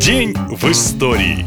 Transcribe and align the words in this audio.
День 0.00 0.32
в 0.48 0.64
истории. 0.70 1.44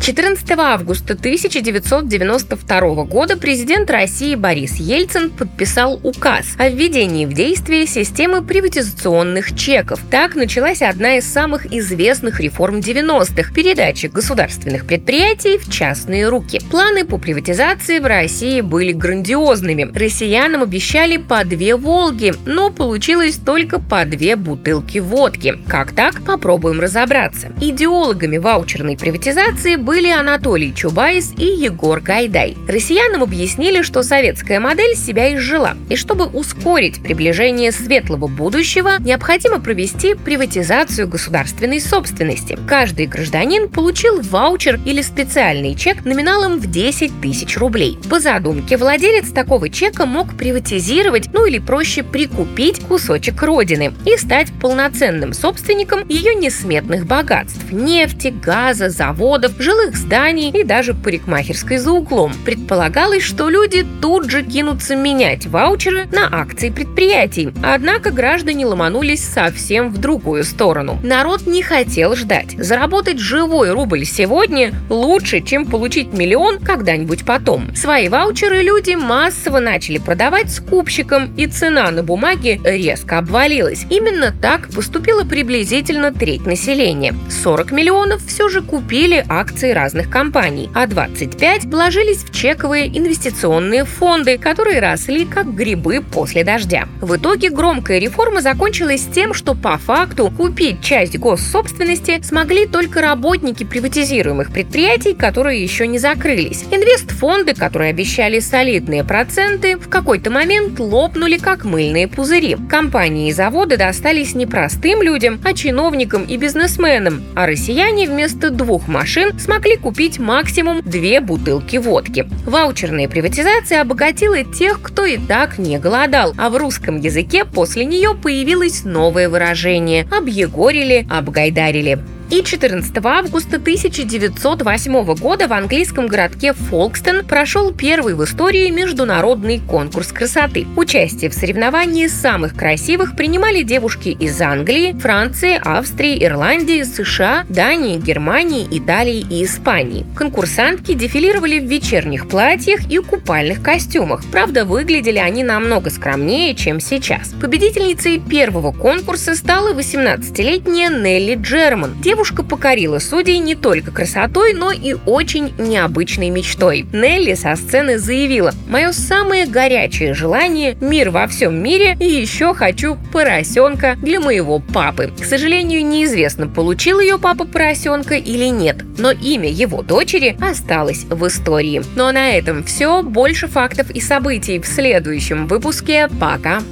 14 0.00 0.50
августа 0.52 1.14
1992 1.14 3.04
года 3.04 3.36
президент 3.36 3.90
России 3.90 4.34
Борис 4.34 4.76
Ельцин 4.76 5.30
подписал 5.30 6.00
указ 6.02 6.54
о 6.56 6.68
введении 6.68 7.26
в 7.26 7.32
действие 7.32 7.86
системы 7.86 8.42
приватизационных 8.42 9.56
чеков. 9.56 10.00
Так 10.10 10.34
началась 10.34 10.82
одна 10.82 11.16
из 11.16 11.24
самых 11.30 11.72
известных 11.72 12.40
реформ 12.40 12.78
90-х– 12.78 13.52
передача 13.54 14.08
государственных 14.08 14.86
предприятий 14.86 15.58
в 15.58 15.70
частные 15.70 16.28
руки. 16.28 16.60
Планы 16.70 17.04
по 17.04 17.18
приватизации 17.18 17.98
в 17.98 18.06
России 18.06 18.60
были 18.60 18.92
грандиозными. 18.92 19.90
Россиянам 19.94 20.62
обещали 20.62 21.16
по 21.16 21.44
две 21.44 21.76
«Волги», 21.76 22.34
но 22.46 22.70
получилось 22.70 23.36
только 23.36 23.80
по 23.80 24.04
две 24.04 24.36
бутылки 24.36 24.98
водки. 24.98 25.58
Как 25.66 25.92
так? 25.92 26.22
Попробуем 26.24 26.80
разобраться. 26.80 27.52
Идеологами 27.60 28.38
ваучерной 28.38 28.96
приватизации 28.96 29.76
были 29.88 30.10
Анатолий 30.10 30.74
Чубайс 30.74 31.32
и 31.38 31.46
Егор 31.46 32.02
Гайдай. 32.02 32.58
Россиянам 32.68 33.22
объяснили, 33.22 33.80
что 33.80 34.02
советская 34.02 34.60
модель 34.60 34.94
себя 34.94 35.34
изжила, 35.34 35.78
и 35.88 35.96
чтобы 35.96 36.26
ускорить 36.26 37.02
приближение 37.02 37.72
светлого 37.72 38.26
будущего, 38.26 38.96
необходимо 39.00 39.60
провести 39.60 40.12
приватизацию 40.12 41.08
государственной 41.08 41.80
собственности. 41.80 42.58
Каждый 42.68 43.06
гражданин 43.06 43.70
получил 43.70 44.20
ваучер 44.20 44.78
или 44.84 45.00
специальный 45.00 45.74
чек 45.74 46.04
номиналом 46.04 46.58
в 46.58 46.70
10 46.70 47.22
тысяч 47.22 47.56
рублей. 47.56 47.98
По 48.10 48.20
задумке, 48.20 48.76
владелец 48.76 49.32
такого 49.32 49.70
чека 49.70 50.04
мог 50.04 50.36
приватизировать, 50.36 51.30
ну 51.32 51.46
или 51.46 51.60
проще 51.60 52.02
прикупить 52.02 52.80
кусочек 52.80 53.42
родины 53.42 53.94
и 54.04 54.18
стать 54.18 54.52
полноценным 54.60 55.32
собственником 55.32 56.06
ее 56.10 56.34
несметных 56.34 57.06
богатств– 57.06 57.62
нефти, 57.72 58.34
газа, 58.44 58.90
заводов, 58.90 59.52
жилых 59.58 59.77
жилых 59.78 59.96
зданий 59.96 60.50
и 60.50 60.64
даже 60.64 60.94
парикмахерской 60.94 61.78
за 61.78 61.92
углом. 61.92 62.32
Предполагалось, 62.44 63.22
что 63.22 63.48
люди 63.48 63.86
тут 64.00 64.30
же 64.30 64.42
кинутся 64.42 64.96
менять 64.96 65.46
ваучеры 65.46 66.06
на 66.06 66.28
акции 66.40 66.70
предприятий. 66.70 67.50
Однако 67.62 68.10
граждане 68.10 68.66
ломанулись 68.66 69.22
совсем 69.22 69.90
в 69.90 69.98
другую 69.98 70.44
сторону. 70.44 70.98
Народ 71.02 71.46
не 71.46 71.62
хотел 71.62 72.16
ждать. 72.16 72.56
Заработать 72.58 73.18
живой 73.18 73.70
рубль 73.70 74.04
сегодня 74.04 74.72
лучше, 74.88 75.40
чем 75.40 75.64
получить 75.64 76.12
миллион 76.12 76.58
когда-нибудь 76.58 77.24
потом. 77.24 77.74
Свои 77.76 78.08
ваучеры 78.08 78.62
люди 78.62 78.94
массово 78.94 79.60
начали 79.60 79.98
продавать 79.98 80.50
скупщикам, 80.50 81.34
и 81.36 81.46
цена 81.46 81.90
на 81.90 82.02
бумаге 82.02 82.60
резко 82.64 83.18
обвалилась. 83.18 83.86
Именно 83.90 84.34
так 84.40 84.68
поступила 84.70 85.22
приблизительно 85.24 86.12
треть 86.12 86.46
населения. 86.46 87.14
40 87.42 87.70
миллионов 87.70 88.26
все 88.26 88.48
же 88.48 88.60
купили 88.60 89.24
акции 89.28 89.67
акции 89.68 89.72
разных 89.72 90.10
компаний, 90.10 90.70
а 90.74 90.86
25 90.86 91.66
вложились 91.66 92.18
в 92.18 92.32
чековые 92.32 92.86
инвестиционные 92.86 93.84
фонды, 93.84 94.38
которые 94.38 94.80
росли 94.80 95.24
как 95.24 95.54
грибы 95.54 96.02
после 96.02 96.44
дождя. 96.44 96.88
В 97.00 97.16
итоге 97.16 97.50
громкая 97.50 97.98
реформа 97.98 98.40
закончилась 98.40 99.06
тем, 99.14 99.34
что 99.34 99.54
по 99.54 99.78
факту 99.78 100.30
купить 100.36 100.82
часть 100.82 101.18
госсобственности 101.18 102.20
смогли 102.22 102.66
только 102.66 103.00
работники 103.00 103.64
приватизируемых 103.64 104.52
предприятий, 104.52 105.14
которые 105.14 105.62
еще 105.62 105.86
не 105.86 105.98
закрылись. 105.98 106.64
Инвестфонды, 106.70 107.54
которые 107.54 107.90
обещали 107.90 108.40
солидные 108.40 109.04
проценты, 109.04 109.76
в 109.76 109.88
какой-то 109.88 110.30
момент 110.30 110.78
лопнули 110.80 111.38
как 111.38 111.64
мыльные 111.64 112.08
пузыри. 112.08 112.56
Компании 112.70 113.28
и 113.28 113.32
заводы 113.32 113.76
достались 113.76 114.34
не 114.34 114.46
простым 114.46 115.02
людям, 115.02 115.40
а 115.44 115.52
чиновникам 115.52 116.24
и 116.24 116.36
бизнесменам, 116.36 117.22
а 117.34 117.46
россияне 117.46 118.08
вместо 118.08 118.50
двух 118.50 118.88
машин 118.88 119.38
смогли 119.38 119.57
могли 119.58 119.76
купить 119.76 120.20
максимум 120.20 120.82
две 120.82 121.20
бутылки 121.20 121.78
водки. 121.78 122.28
Ваучерная 122.46 123.08
приватизация 123.08 123.80
обогатила 123.80 124.44
тех, 124.44 124.80
кто 124.80 125.04
и 125.04 125.16
так 125.16 125.58
не 125.58 125.80
голодал, 125.80 126.32
а 126.38 126.48
в 126.48 126.56
русском 126.56 127.00
языке 127.00 127.44
после 127.44 127.84
нее 127.84 128.14
появилось 128.14 128.84
новое 128.84 129.28
выражение– 129.28 130.06
объегорили, 130.16 131.08
обгайдарили. 131.10 131.98
И 132.30 132.42
14 132.42 132.94
августа 133.04 133.56
1908 133.56 135.14
года 135.14 135.48
в 135.48 135.52
английском 135.54 136.08
городке 136.08 136.52
Фолкстон 136.52 137.24
прошел 137.24 137.72
первый 137.72 138.14
в 138.14 138.22
истории 138.22 138.68
международный 138.68 139.60
конкурс 139.60 140.12
красоты. 140.12 140.66
Участие 140.76 141.30
в 141.30 141.34
соревновании 141.34 142.06
самых 142.06 142.54
красивых 142.54 143.16
принимали 143.16 143.62
девушки 143.62 144.10
из 144.10 144.38
Англии, 144.42 144.92
Франции, 145.00 145.58
Австрии, 145.58 146.22
Ирландии, 146.22 146.82
США, 146.82 147.46
Дании, 147.48 147.96
Германии, 147.96 148.68
Италии 148.70 149.24
и 149.30 149.44
Испании. 149.46 150.04
Конкурсантки 150.14 150.92
дефилировали 150.92 151.58
в 151.58 151.64
вечерних 151.64 152.28
платьях 152.28 152.90
и 152.90 152.98
купальных 152.98 153.62
костюмах. 153.62 154.22
Правда, 154.30 154.66
выглядели 154.66 155.18
они 155.18 155.44
намного 155.44 155.88
скромнее, 155.88 156.54
чем 156.54 156.78
сейчас. 156.78 157.30
Победительницей 157.40 158.20
первого 158.20 158.72
конкурса 158.72 159.34
стала 159.34 159.72
18-летняя 159.72 160.90
Нелли 160.90 161.34
Джерман. 161.40 161.98
Девушка 162.02 162.17
девушка 162.18 162.42
покорила 162.42 162.98
судей 162.98 163.38
не 163.38 163.54
только 163.54 163.92
красотой, 163.92 164.52
но 164.52 164.72
и 164.72 164.96
очень 165.06 165.54
необычной 165.56 166.30
мечтой. 166.30 166.84
Нелли 166.92 167.34
со 167.34 167.54
сцены 167.54 167.96
заявила 167.96 168.52
«Мое 168.66 168.90
самое 168.90 169.46
горячее 169.46 170.14
желание– 170.14 170.76
мир 170.80 171.10
во 171.10 171.28
всем 171.28 171.62
мире 171.62 171.96
и 172.00 172.06
еще 172.06 172.54
хочу 172.54 172.98
поросенка 173.12 173.94
для 174.02 174.18
моего 174.18 174.58
папы». 174.58 175.12
К 175.16 175.24
сожалению, 175.24 175.86
неизвестно, 175.86 176.48
получил 176.48 176.98
ее 176.98 177.20
папа 177.20 177.44
поросенка 177.44 178.16
или 178.16 178.46
нет, 178.46 178.78
но 178.98 179.12
имя 179.12 179.48
его 179.48 179.82
дочери 179.82 180.36
осталось 180.40 181.04
в 181.04 181.24
истории. 181.24 181.84
Ну 181.94 182.06
а 182.06 182.12
на 182.12 182.30
этом 182.30 182.64
все. 182.64 183.04
Больше 183.04 183.46
фактов 183.46 183.90
и 183.90 184.00
событий 184.00 184.58
в 184.58 184.66
следующем 184.66 185.46
выпуске. 185.46 186.08
Пока! 186.18 186.62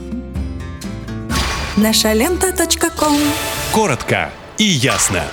Наша 1.76 2.14
лента. 2.14 2.52
Коротко 3.72 4.32
и 4.58 4.64
ясно. 4.64 5.24